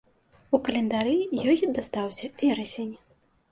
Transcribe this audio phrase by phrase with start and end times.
[0.57, 1.13] У календары
[1.49, 2.93] ёй дастаўся верасень.